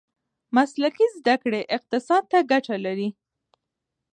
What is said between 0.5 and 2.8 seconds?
مسلکي زده کړې اقتصاد ته ګټه